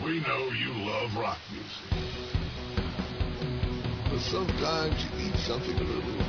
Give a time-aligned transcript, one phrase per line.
[0.00, 1.84] We know you love rock music.
[4.08, 6.24] But sometimes you need something a little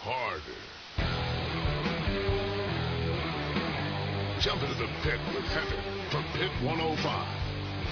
[0.00, 0.58] harder.
[4.40, 7.42] Jump into the pit with Heather from Pit 105.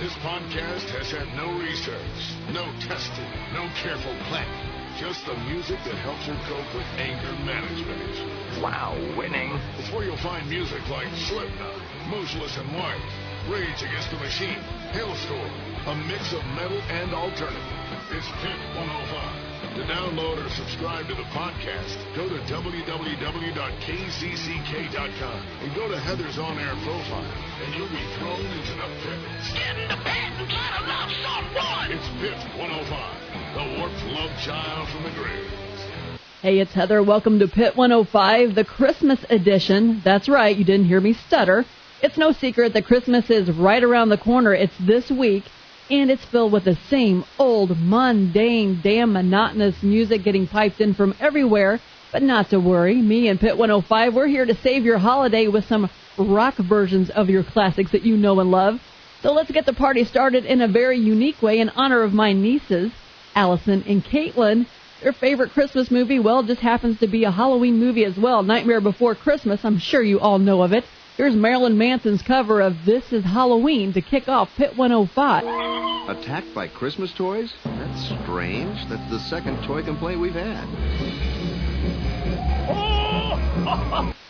[0.03, 4.67] This podcast has had no research, no testing, no careful planning.
[4.99, 8.61] Just the music that helps her cope with anger management issues.
[8.61, 9.53] Wow, winning.
[9.79, 11.79] It's where you'll find music like Slipknot,
[12.11, 14.63] Motionless in White, Rage Against the Machine,
[14.95, 15.51] Halestorm,
[15.91, 17.59] a mix of metal and alternative.
[18.15, 19.75] It's Pit 105.
[19.75, 23.59] To download or subscribe to the podcast, go to www.kzck.com
[25.63, 27.27] and go to Heather's on-air profile,
[27.65, 29.19] and you'll be thrown into the pit.
[29.53, 31.91] Get in the pit and try to love someone!
[31.91, 32.87] It's Pit 105,
[33.59, 35.51] the warped love child from the grave.
[36.41, 37.03] Hey, it's Heather.
[37.03, 40.03] Welcome to Pit 105, the Christmas edition.
[40.05, 41.67] That's right, you didn't hear me stutter.
[42.03, 44.55] It's no secret that Christmas is right around the corner.
[44.55, 45.45] It's this week,
[45.91, 51.15] and it's filled with the same old, mundane, damn monotonous music getting piped in from
[51.21, 51.79] everywhere.
[52.11, 55.67] But not to worry, me and Pit 105, we're here to save your holiday with
[55.67, 58.81] some rock versions of your classics that you know and love.
[59.21, 62.33] So let's get the party started in a very unique way in honor of my
[62.33, 62.93] nieces,
[63.35, 64.67] Allison and Caitlin.
[65.03, 68.81] Their favorite Christmas movie, well, just happens to be a Halloween movie as well, Nightmare
[68.81, 69.61] Before Christmas.
[69.65, 70.85] I'm sure you all know of it.
[71.21, 75.45] Here's Marilyn Manson's cover of This is Halloween to kick off Pit 105.
[76.17, 77.53] Attacked by Christmas toys?
[77.63, 78.89] That's strange.
[78.89, 80.65] That's the second toy complaint we've had.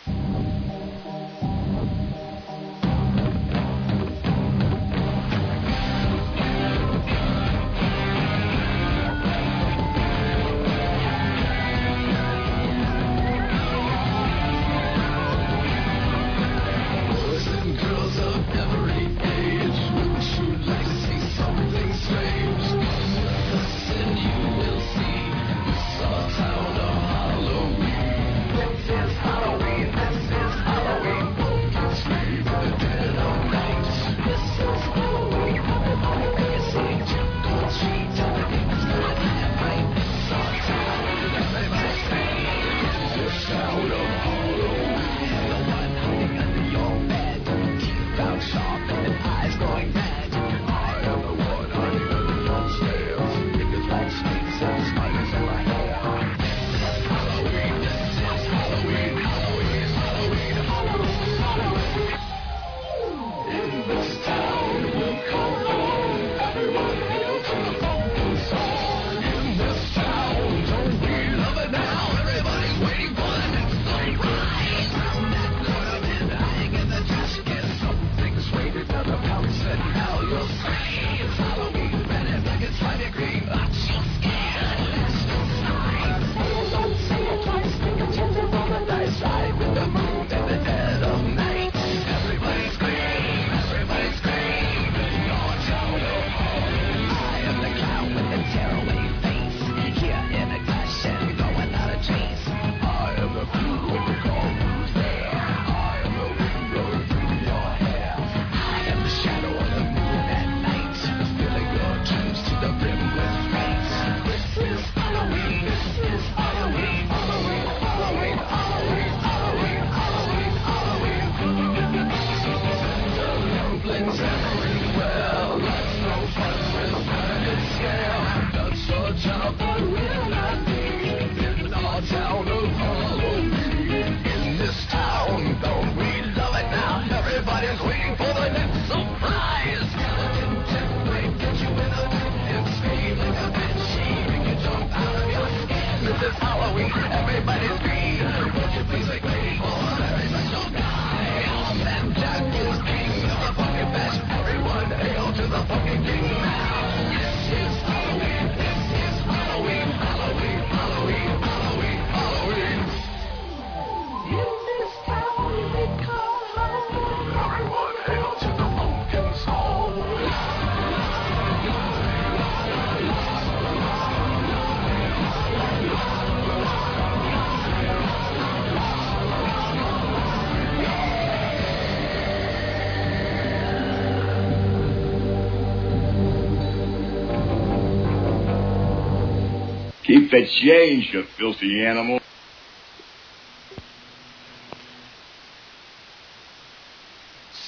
[190.31, 192.19] keep it changed, you filthy animal.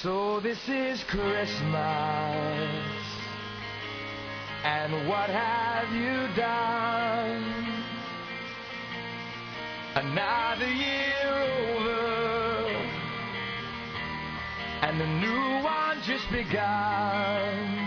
[0.02, 1.50] So this is Christmas,
[4.64, 7.42] and what have you done?
[9.94, 11.30] Another year
[11.78, 12.66] over,
[14.82, 17.83] and a new one just begun.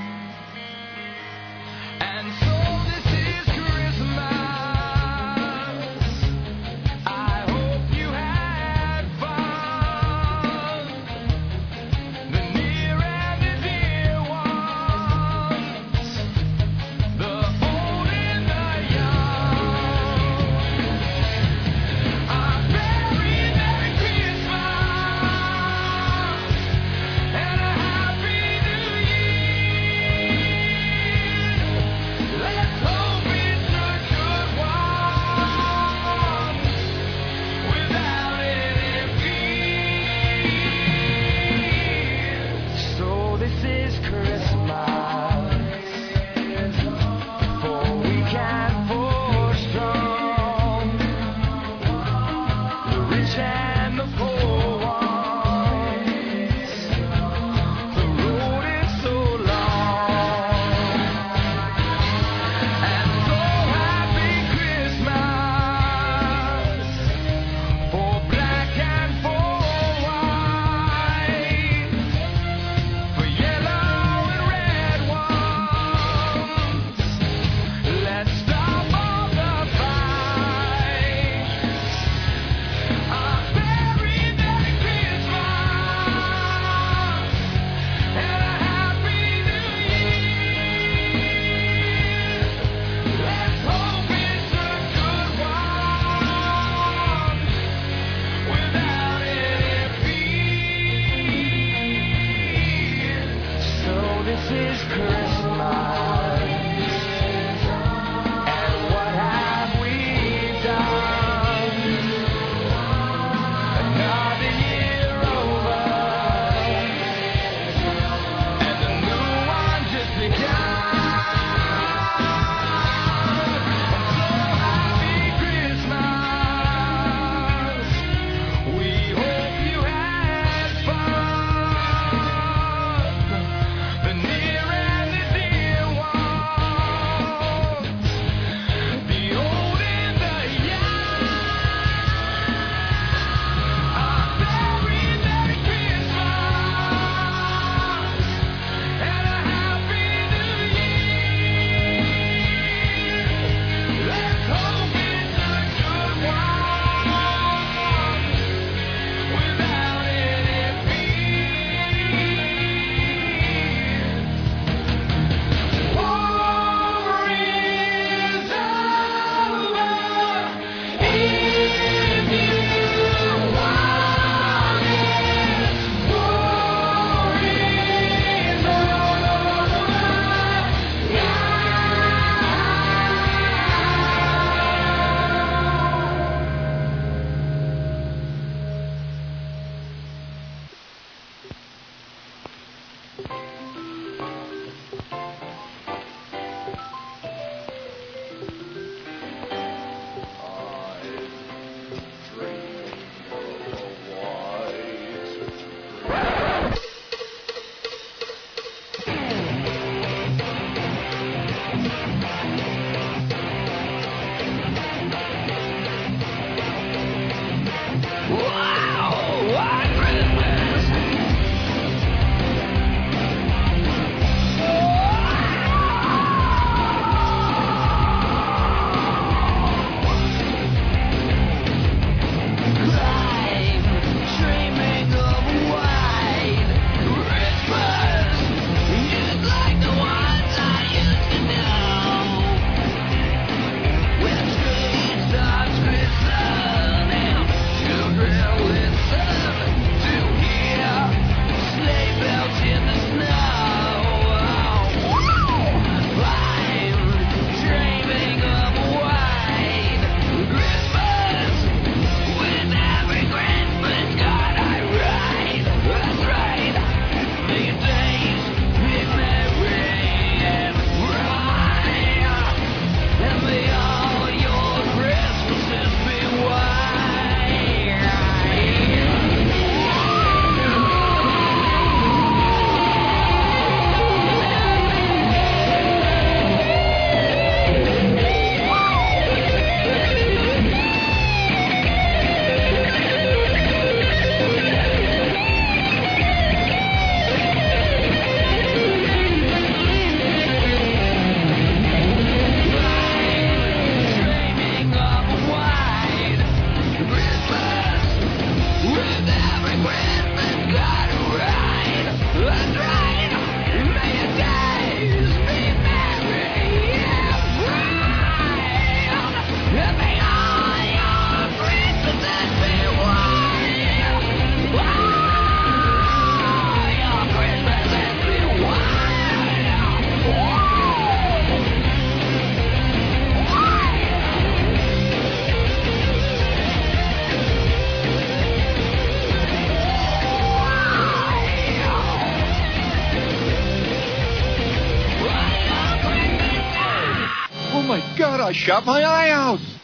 [347.97, 349.76] My god, I shot my eye out!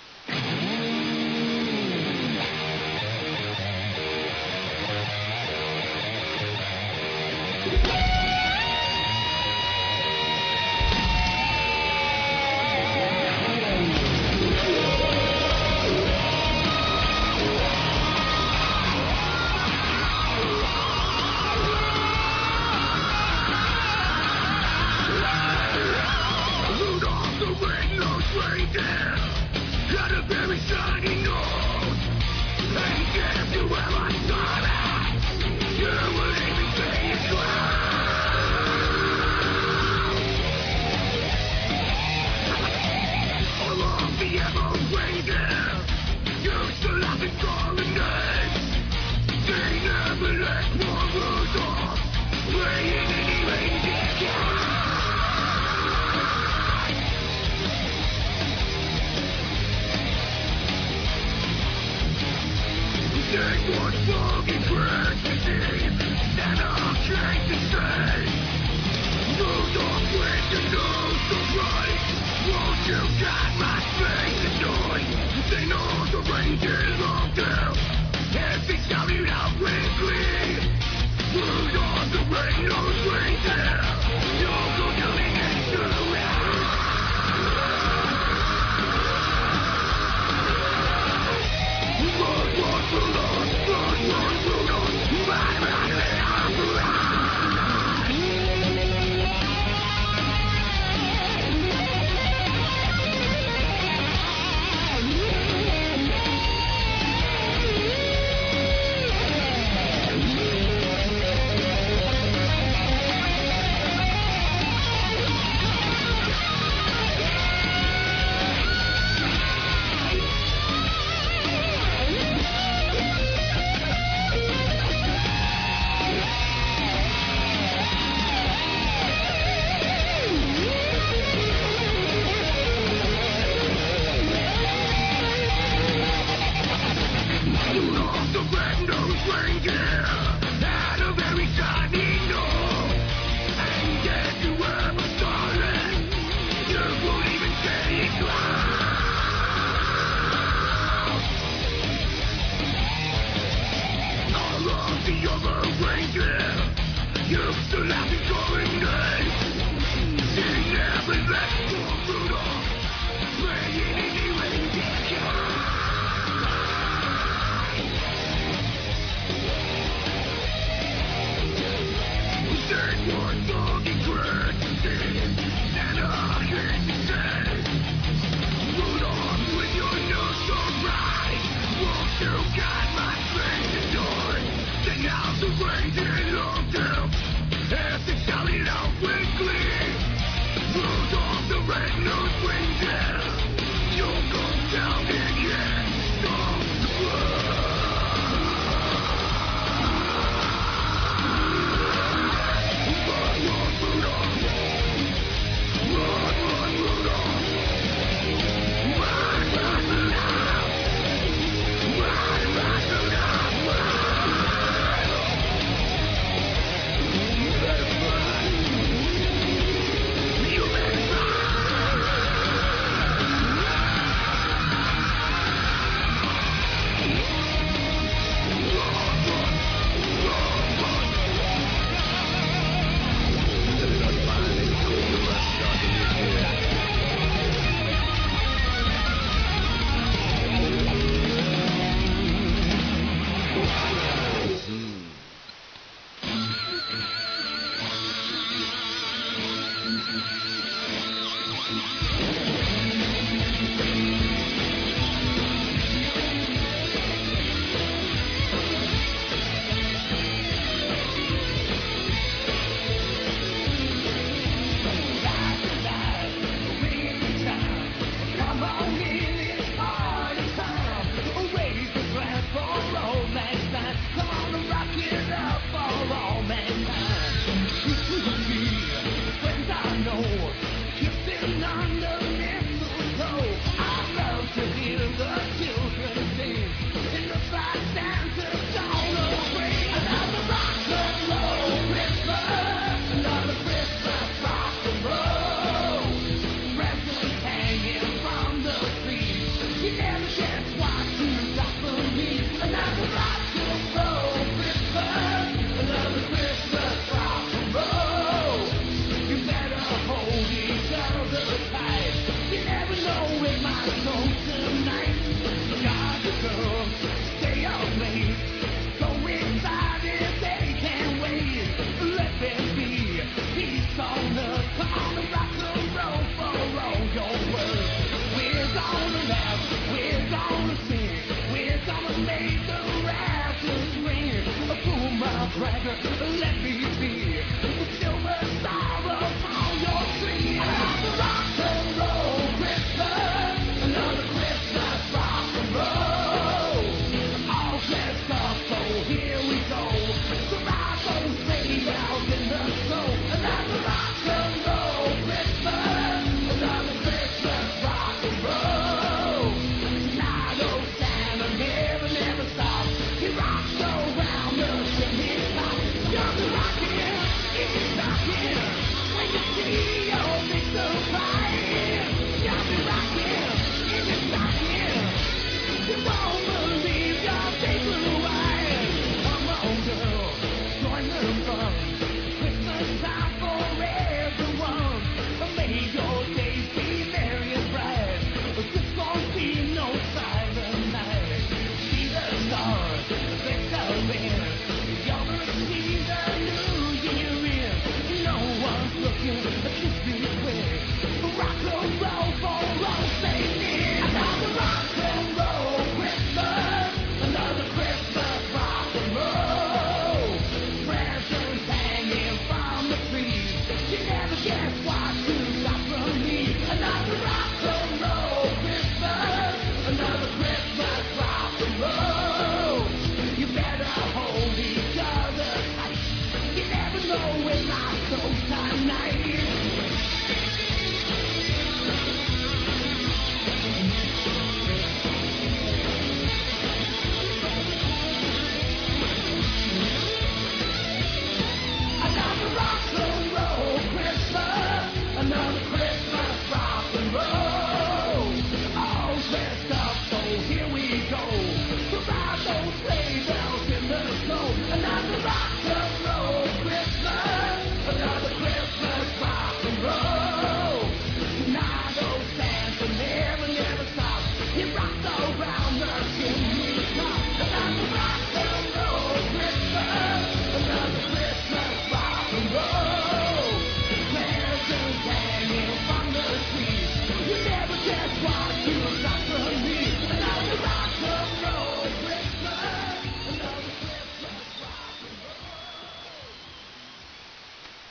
[335.55, 336.22] Bragger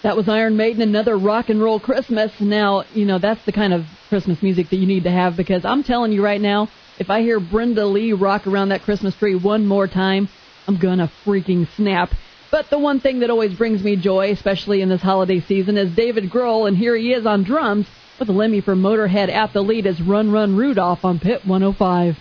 [0.02, 2.32] That was Iron Maiden, another rock and roll Christmas.
[2.40, 5.64] Now, you know, that's the kind of Christmas music that you need to have because
[5.64, 9.36] I'm telling you right now, if I hear Brenda Lee rock around that Christmas tree
[9.36, 10.28] one more time,
[10.66, 12.10] I'm gonna freaking snap.
[12.50, 15.94] But the one thing that always brings me joy, especially in this holiday season, is
[15.94, 17.86] David Grohl, and here he is on drums
[18.18, 22.18] with Lemmy from Motorhead at the lead as Run Run Rudolph on Pit 105.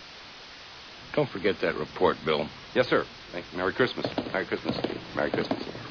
[1.13, 2.47] Don't forget that report, Bill.
[2.75, 3.05] Yes, sir.
[3.31, 3.57] Thank you.
[3.57, 4.05] Merry Christmas.
[4.31, 4.77] Merry Christmas.
[5.15, 5.90] Merry Christmas.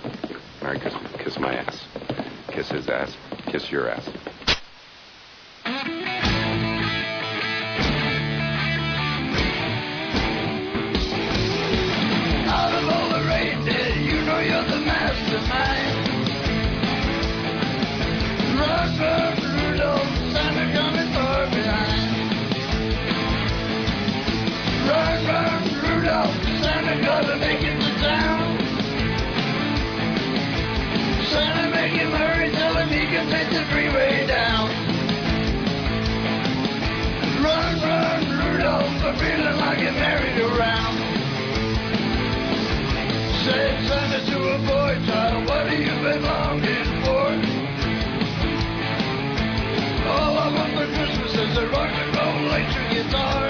[0.62, 1.12] Merry Christmas.
[1.18, 1.86] Kiss my ass.
[2.48, 3.16] Kiss his ass.
[3.46, 4.08] Kiss your ass.
[14.00, 16.00] You know you're the mastermind.
[19.00, 22.10] Rudolph, Santa coming far behind.
[24.88, 25.20] Run,
[25.82, 27.79] Rudolph, Santa gotta make it
[31.90, 34.68] Santa make him hurry, tell he can take the freeway down.
[37.42, 40.98] Run, run, Rudolph, I'm feeling like a merry-go-round.
[43.44, 47.26] Said Santa to a boy child, what have you been longing for?
[50.10, 51.66] All I want for Christmas is a
[52.94, 53.46] guitar.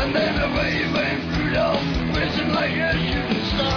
[0.00, 1.84] And then away went Rudolph,
[2.14, 3.71] whizzing like a shooting star.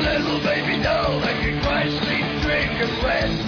[0.00, 3.42] little baby doll that can cry, sleep, drink, and rest.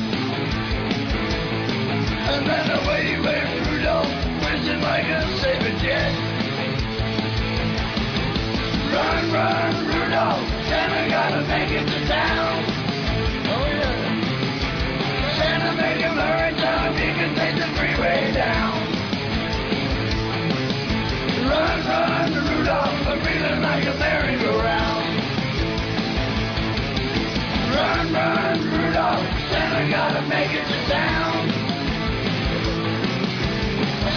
[2.31, 4.11] And then away went Rudolph,
[4.43, 6.13] whizzing like a saber jet.
[8.95, 12.65] Run, run, Rudolph, Santa gotta make it to town.
[13.47, 14.11] Oh yeah.
[15.39, 18.73] Santa make him hurry down, he can take the freeway down.
[21.49, 24.90] Run, run, Rudolph, I'm feeling like a merry-go-round.
[27.75, 31.49] Run, run, Rudolph, Santa gotta make it to town.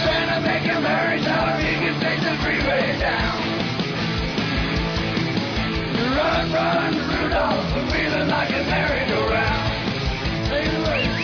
[0.04, 3.36] Santa make him hurry, tell he can take the freeway down.
[6.16, 10.48] Run, run, Rudolph, I'm feeling like a merry-go-round.
[10.48, 11.23] Take it away.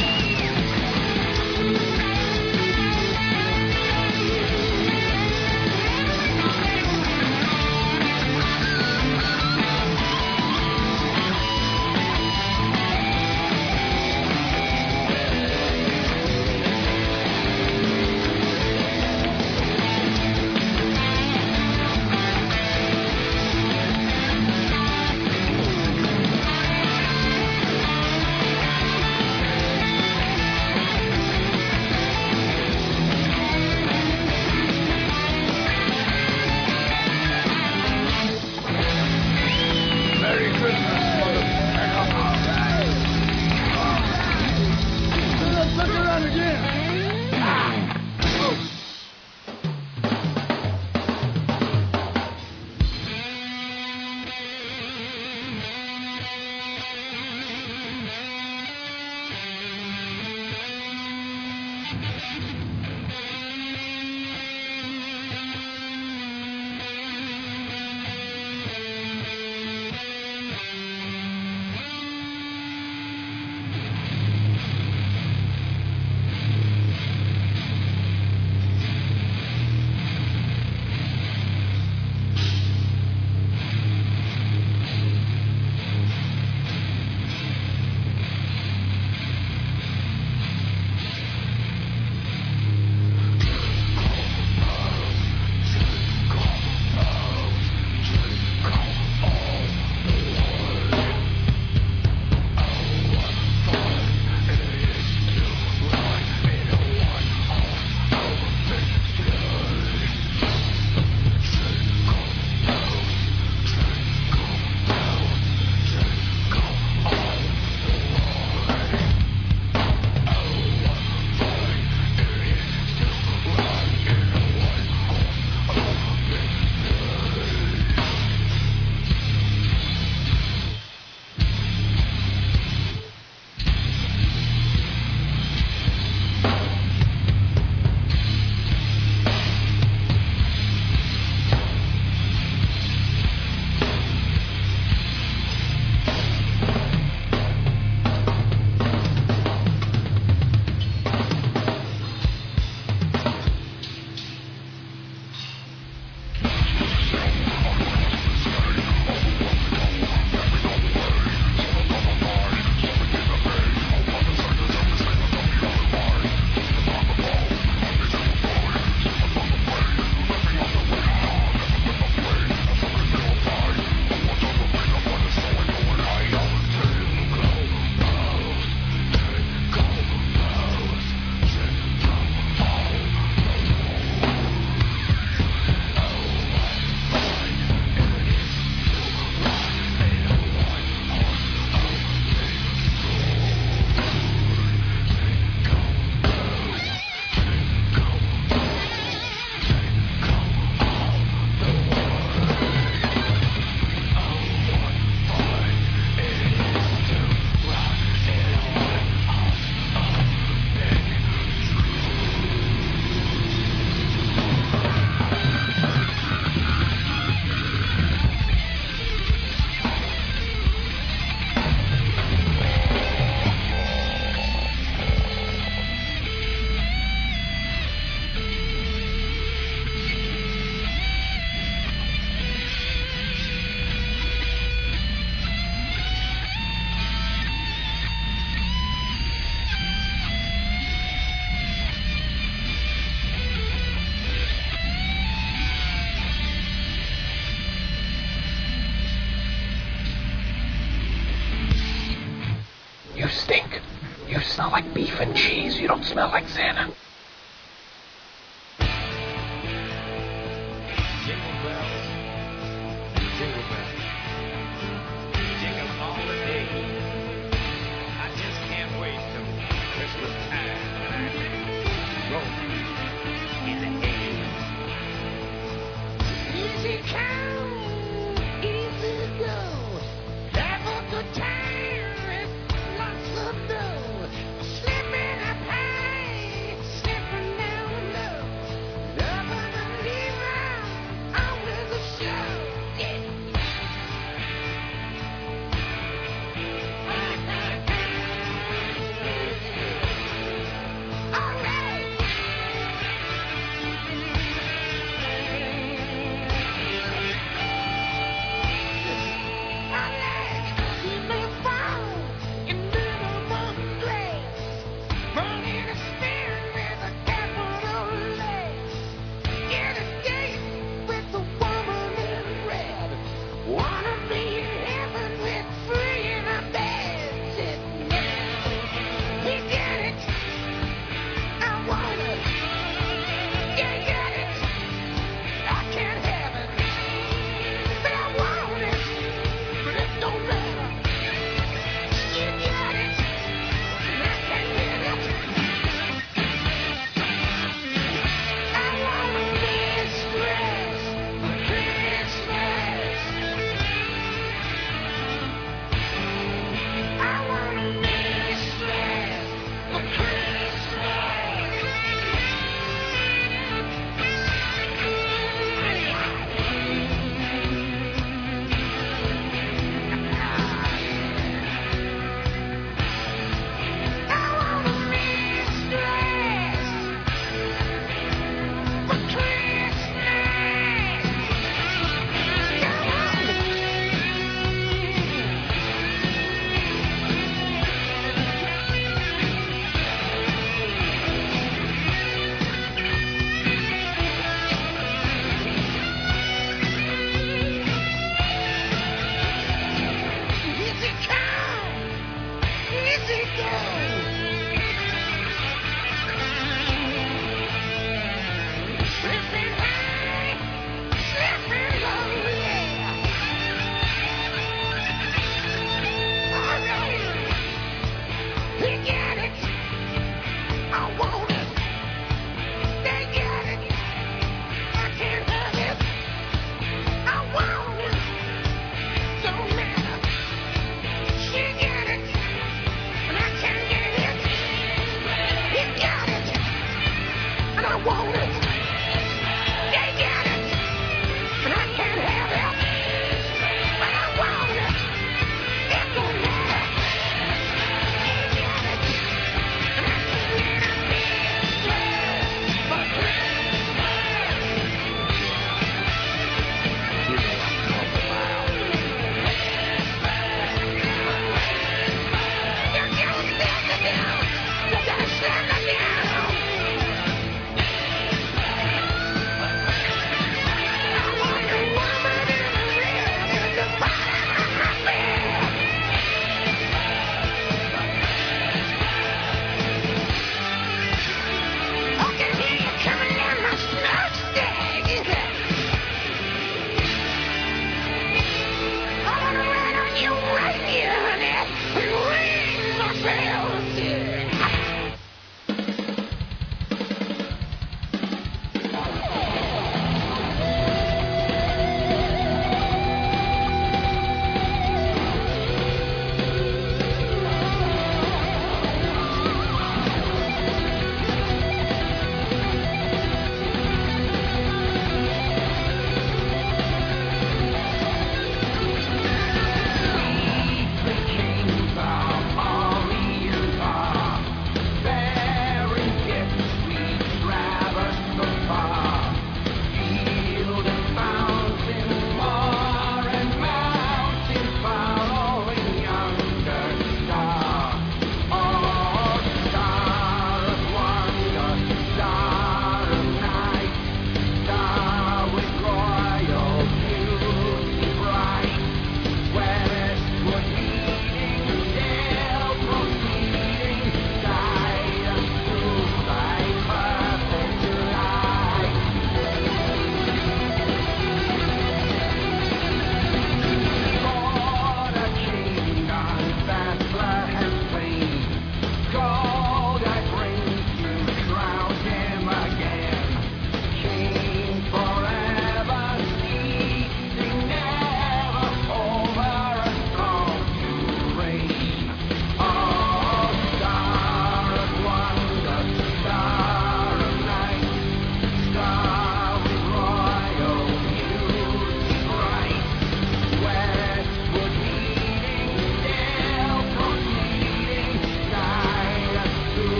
[255.19, 255.81] And cheese.
[255.81, 257.00] You don't smell like Santa.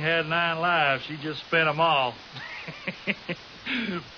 [0.00, 1.04] Had nine lives.
[1.06, 2.14] She just spent them all.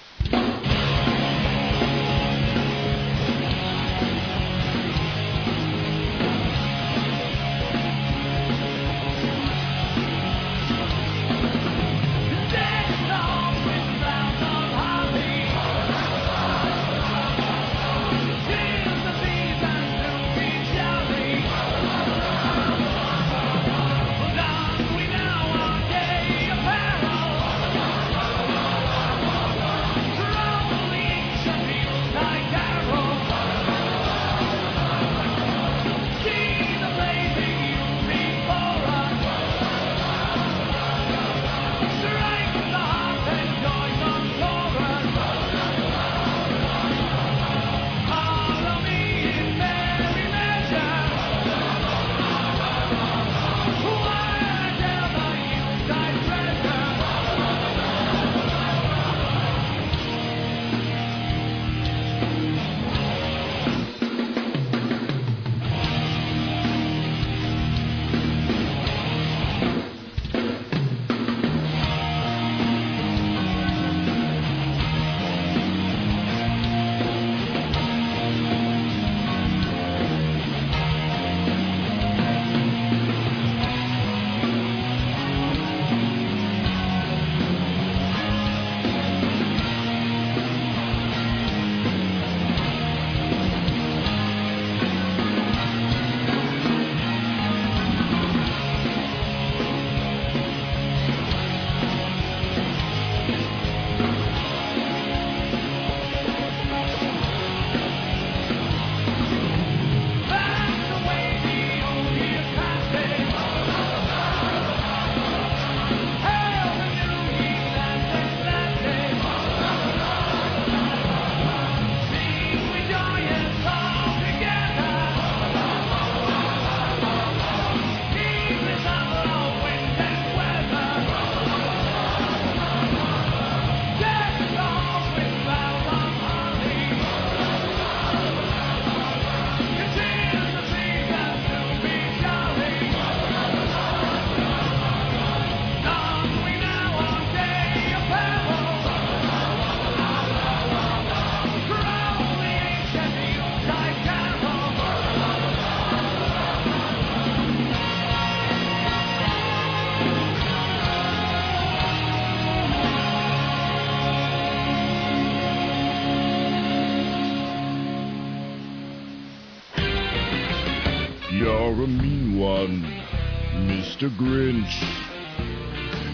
[174.03, 174.11] Mr.
[174.17, 174.83] Grinch.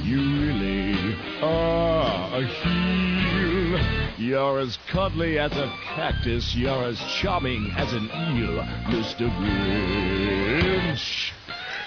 [0.04, 3.80] You really are a heel.
[4.18, 6.54] You're as cuddly as a cactus.
[6.54, 8.62] You're as charming as an eel,
[8.92, 9.30] Mr.
[9.38, 11.32] Grinch.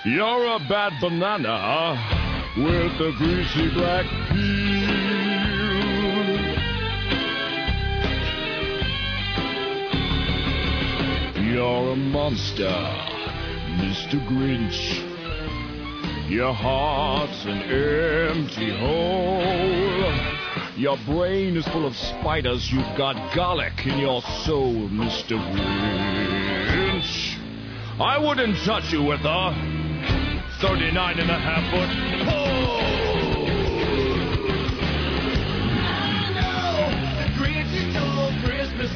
[0.03, 1.99] You're a bad banana
[2.57, 4.87] with a greasy black peel.
[11.45, 12.73] You're a monster,
[13.77, 14.19] Mr.
[14.27, 15.10] Grinch.
[16.31, 20.13] Your heart's an empty hole.
[20.77, 22.71] Your brain is full of spiders.
[22.71, 25.37] You've got garlic in your soul, Mr.
[25.51, 27.37] Grinch.
[27.99, 29.53] I wouldn't touch you with a
[30.61, 31.89] 39 and a half foot
[32.23, 32.79] pole.
[37.19, 38.91] The Grinch stole Christmas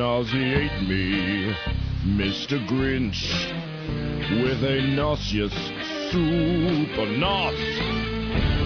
[0.00, 1.54] nauseate me,
[2.06, 2.56] Mr.
[2.66, 3.22] Grinch,
[4.42, 5.52] with a nauseous
[6.10, 7.60] soup of nos.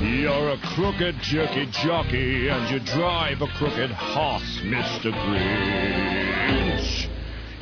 [0.01, 5.11] You're a crooked jerky jockey, and you drive a crooked horse, Mr.
[5.13, 7.09] Grinch.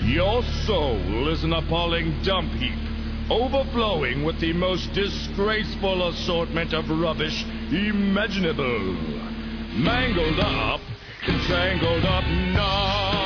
[0.00, 2.78] Your soul is an appalling dump heap,
[3.30, 8.92] overflowing with the most disgraceful assortment of rubbish imaginable.
[9.72, 10.82] Mangled up,
[11.48, 13.21] tangled up knots.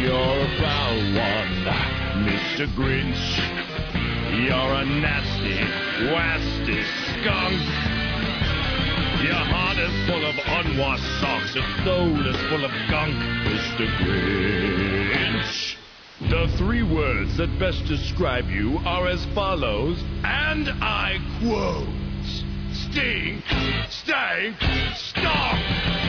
[0.00, 2.66] You're a foul one, Mr.
[2.74, 3.20] Grinch.
[4.42, 5.58] You're a nasty,
[6.08, 7.60] wasty skunk.
[9.22, 11.54] Your heart is full of unwashed socks.
[11.54, 13.86] Your soul is full of gunk, Mr.
[13.98, 15.76] Grinch.
[16.30, 21.86] The three words that best describe you are as follows, and I quote
[22.72, 23.44] Stink,
[23.90, 24.56] stank,
[24.96, 25.99] stunk.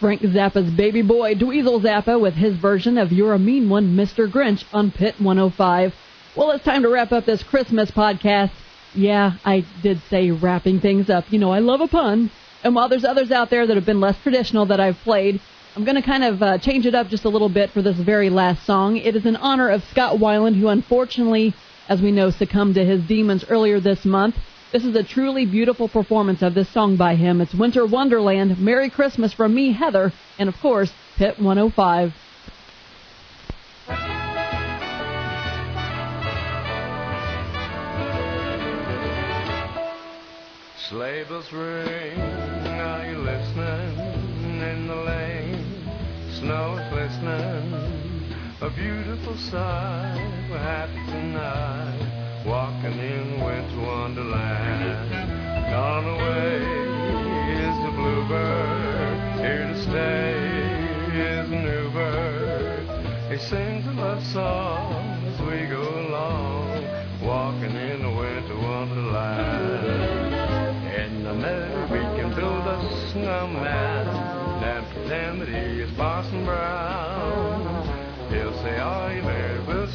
[0.00, 4.30] Frank Zappa's baby boy, Dweezil Zappa, with his version of You're a Mean One, Mr.
[4.30, 5.92] Grinch, on Pit 105.
[6.36, 8.52] Well, it's time to wrap up this Christmas podcast.
[8.94, 11.24] Yeah, I did say wrapping things up.
[11.32, 12.30] You know, I love a pun.
[12.62, 15.40] And while there's others out there that have been less traditional that I've played,
[15.74, 17.96] I'm going to kind of uh, change it up just a little bit for this
[17.96, 18.98] very last song.
[18.98, 21.54] It is in honor of Scott Weiland, who unfortunately,
[21.88, 24.36] as we know, succumbed to his demons earlier this month.
[24.70, 27.40] This is a truly beautiful performance of this song by him.
[27.40, 32.12] It's Winter Wonderland, Merry Christmas from me, Heather, and of course, Pit 105.
[40.90, 43.98] Sleigh bells ring, are you listening?
[44.60, 45.64] In the lane,
[46.38, 47.72] snow is glistening,
[48.60, 50.46] a beautiful sight.
[50.50, 51.87] We're happy tonight,
[52.48, 55.10] walking in winter wonderland.
[55.70, 56.56] Gone away
[57.60, 60.32] is the bluebird, here to stay
[61.12, 62.88] is the new bird.
[63.30, 66.84] He sings a love song as we go along,
[67.22, 70.34] walking in the winter wonderland.
[70.96, 74.08] In the meadow we can build a snowman
[74.64, 77.98] and pretend that he is Parson Brown.
[78.30, 79.66] He'll say, Are you married?
[79.66, 79.86] We'll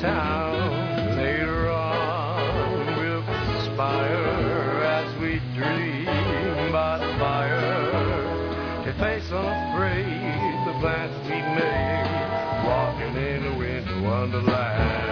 [0.00, 1.16] town.
[1.16, 6.06] Later on, we'll conspire as we dream
[6.70, 15.08] by the fire to face unafraid the plans we made, walking in a winter wonderland.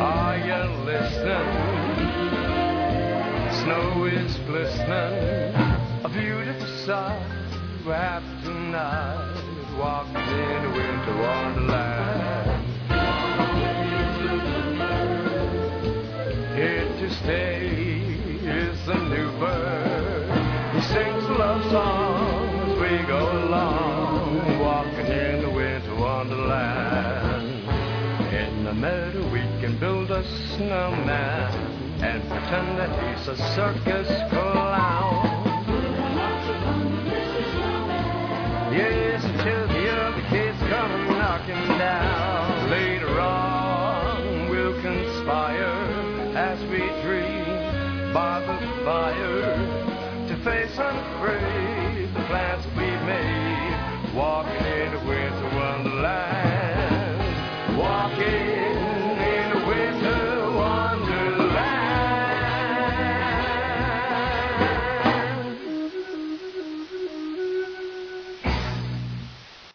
[0.00, 1.48] Are you listening?
[3.62, 5.54] Snow is glistening,
[6.04, 7.34] a beautiful sight.
[7.84, 11.87] We're tonight, walking in a winter wonderland.
[26.48, 27.68] Wonderland.
[28.32, 30.24] In the meadow we can build a
[30.56, 31.52] snowman
[32.02, 35.26] and pretend that he's a circus clown.
[38.72, 42.27] Yes, until the other kids come knocking down.